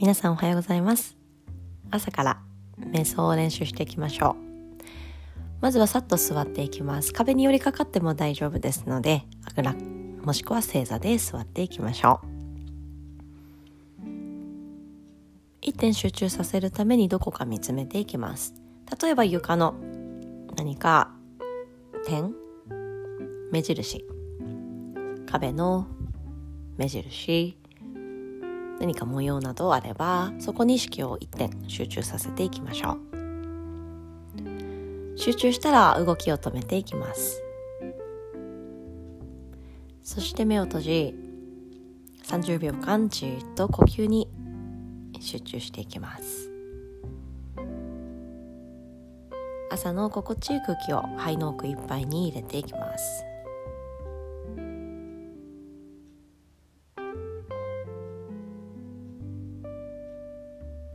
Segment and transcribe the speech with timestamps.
[0.00, 1.14] 皆さんおはようございます。
[1.90, 2.40] 朝から
[2.78, 4.36] 瞑想を練習していきましょう。
[5.60, 7.12] まずはさっと座っていきます。
[7.12, 9.74] 壁に寄りかかっても大丈夫ですのであぐら
[10.24, 14.06] もしくは正座で座っていきましょう。
[15.60, 18.54] 一点集中させるためにどこか見つめていきます。
[19.02, 19.74] 例えば床の
[20.56, 21.12] 何か
[22.06, 22.32] 点
[23.52, 24.02] 目印。
[25.26, 25.86] 壁の
[26.78, 27.59] 目印。
[28.80, 32.98] 何か模様などあればそこに意識を一点集中させていきましょう。
[35.16, 37.42] 集中したら動きを止めていきます。
[40.02, 41.14] そして目を閉じ
[42.24, 44.28] 30秒間じっと呼吸に
[45.20, 46.50] 集中していきます。
[49.70, 53.29] 朝の心地いい空気を肺の奥いっぱいに入れていきます。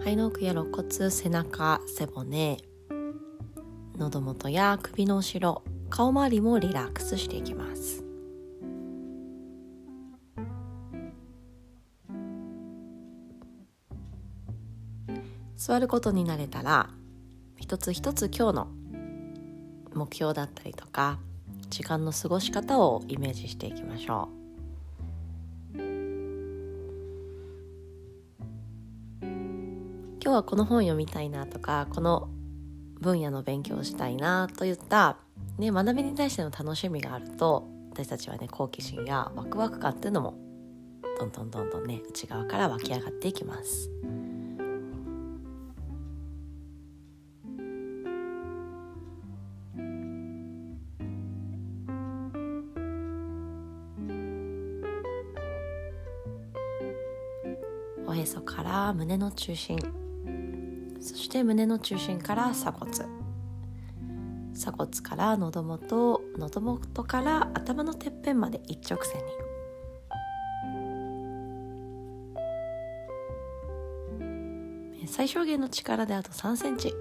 [0.00, 2.58] 肺の奥や肋骨背中背骨
[3.98, 8.04] 喉元や首の後ろ顔周りもリラックスしていきます。
[15.56, 16.88] 座ることになれたら
[17.56, 18.68] 一つ一つ今日の
[19.92, 21.18] 目標だったりとか
[21.68, 24.28] 時間の過ごし方をイメージしていきましょ
[25.74, 26.07] う。
[30.28, 32.28] 今日はこの本読みたいなとかこの
[33.00, 35.16] 分野の勉強をしたいなといった、
[35.56, 40.34] ね、学びに対しての楽しみがあると私たちはね好奇心やワクワク感っていうのも
[41.18, 43.90] どんどんどんどんね内側から湧き上がっていきます。
[58.06, 59.78] おへそから胸の中心
[61.00, 62.92] そして胸の中心から鎖骨。
[64.54, 69.48] 鎖骨から喉元喉元から頭のてっぺんまで一直線に。
[75.06, 76.92] 最小限の力であと3センチ。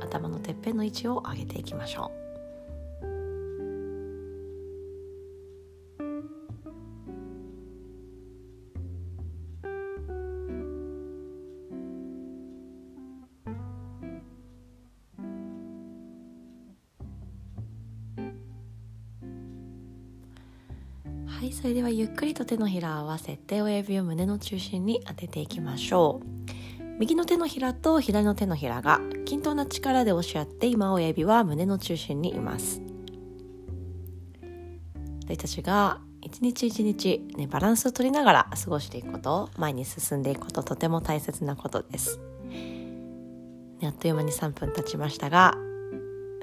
[0.00, 2.31] 頭のてっぺんの位置を上げていきましょう。
[21.42, 26.82] はいそれではゆっくりと手のひらを合わせて親指を胸の中心に当てていきましょう。
[27.00, 32.80] 右の手のひらと左の手のひらが均等な力で押し合って今親指は胸の中心にいます。
[35.24, 42.20] 私たちが一日一日、ね、バランスを取りながら過ごしていくこと前に進んでいくこととても大切なことです、
[43.80, 45.56] ね、あっという間に3分経ちましたが、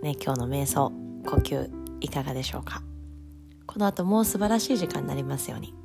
[0.04, 0.92] ね、今日の瞑想
[1.26, 1.72] 呼吸
[2.02, 2.89] いかがでしょうか？
[3.70, 5.76] この後も素晴らしい時間になりますように。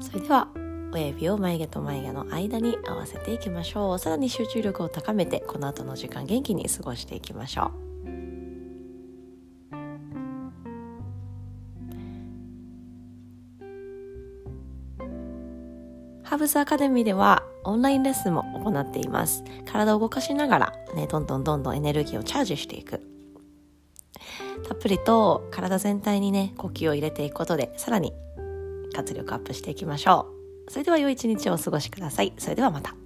[0.00, 0.48] それでは
[0.92, 3.98] 親指を眉毛と眉毛の間に合わせていきましょう。
[4.00, 7.70] さらに集中力を高めてこの後の時間元気に過ごしていきましょう。
[16.24, 19.44] ハーブスアカデミーではオンラインレッスンも行っています。
[19.64, 23.11] 体を動かしながらねどんどんどんどんエネルギーをチャージしていく。
[24.68, 28.12] たっぷりと体全体にね呼吸を入れていくことでさらに
[28.94, 30.28] 活力アップしていきましょ
[30.68, 30.70] う。
[30.70, 32.32] それでは良い一日をお過ごしください。
[32.38, 33.01] それではまた。